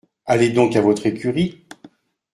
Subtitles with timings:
[0.25, 1.67] Allez donc à votre écurie!